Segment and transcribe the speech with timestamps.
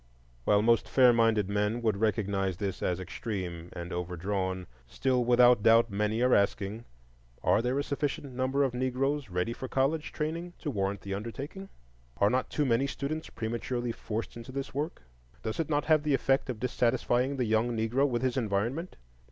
[0.45, 5.91] While most fair minded men would recognize this as extreme and overdrawn, still without doubt
[5.91, 6.85] many are asking,
[7.43, 11.69] Are there a sufficient number of Negroes ready for college training to warrant the undertaking?
[12.17, 15.03] Are not too many students prematurely forced into this work?
[15.43, 18.95] Does it not have the effect of dissatisfying the young Negro with his environment?